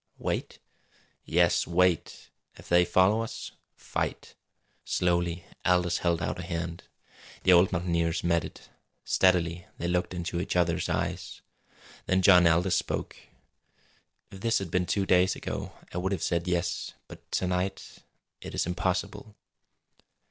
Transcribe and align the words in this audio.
"Wait?" 0.17 0.57
"Yes 1.25 1.67
wait. 1.67 2.31
If 2.55 2.67
they 2.69 2.85
follow 2.85 3.21
us 3.21 3.51
fight!" 3.75 4.33
Slowly 4.83 5.45
Aldous 5.63 5.99
held 5.99 6.23
out 6.23 6.39
a 6.39 6.41
hand. 6.41 6.85
The 7.43 7.53
old 7.53 7.71
mountaineer's 7.71 8.23
met 8.23 8.43
it. 8.43 8.67
Steadily 9.05 9.67
they 9.77 9.87
looked 9.87 10.15
into 10.15 10.41
each 10.41 10.55
other's 10.55 10.89
eyes. 10.89 11.43
Then 12.07 12.23
John 12.23 12.47
Aldous 12.47 12.75
spoke: 12.75 13.15
"If 14.31 14.39
this 14.39 14.57
had 14.57 14.71
been 14.71 14.87
two 14.87 15.05
days 15.05 15.35
ago 15.35 15.73
I 15.93 15.99
would 15.99 16.13
have 16.13 16.23
said 16.23 16.47
yes. 16.47 16.93
But 17.07 17.31
to 17.33 17.45
night 17.45 17.99
it 18.41 18.55
is 18.55 18.65
impossible." 18.65 19.35